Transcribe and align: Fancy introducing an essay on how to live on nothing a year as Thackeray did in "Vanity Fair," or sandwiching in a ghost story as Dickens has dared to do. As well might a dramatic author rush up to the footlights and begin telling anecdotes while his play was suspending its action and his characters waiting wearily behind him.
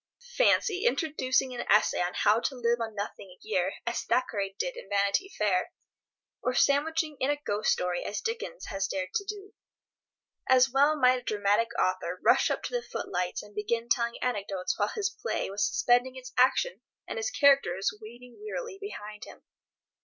Fancy 0.35 0.85
introducing 0.87 1.53
an 1.53 1.63
essay 1.69 2.01
on 2.01 2.15
how 2.15 2.39
to 2.39 2.55
live 2.55 2.79
on 2.81 2.95
nothing 2.95 3.29
a 3.29 3.37
year 3.47 3.73
as 3.85 4.01
Thackeray 4.03 4.55
did 4.57 4.75
in 4.75 4.89
"Vanity 4.89 5.29
Fair," 5.37 5.71
or 6.41 6.55
sandwiching 6.55 7.17
in 7.19 7.29
a 7.29 7.35
ghost 7.37 7.71
story 7.71 8.03
as 8.03 8.19
Dickens 8.19 8.65
has 8.65 8.87
dared 8.87 9.13
to 9.13 9.23
do. 9.23 9.53
As 10.49 10.71
well 10.71 10.95
might 10.95 11.19
a 11.19 11.23
dramatic 11.23 11.67
author 11.77 12.19
rush 12.23 12.49
up 12.49 12.63
to 12.63 12.73
the 12.73 12.81
footlights 12.81 13.43
and 13.43 13.53
begin 13.53 13.89
telling 13.89 14.17
anecdotes 14.23 14.73
while 14.79 14.87
his 14.89 15.11
play 15.11 15.51
was 15.51 15.67
suspending 15.67 16.15
its 16.15 16.33
action 16.35 16.81
and 17.07 17.19
his 17.19 17.29
characters 17.29 17.93
waiting 18.01 18.39
wearily 18.43 18.79
behind 18.81 19.25
him. 19.25 19.43